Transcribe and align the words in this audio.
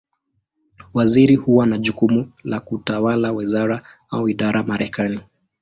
Waziri 0.93 1.35
huwa 1.35 1.65
na 1.65 1.77
jukumu 1.77 2.31
la 2.43 2.59
kutawala 2.59 3.31
wizara, 3.31 3.81
au 4.09 4.29
idara 4.29 4.63
Marekani. 4.63 5.19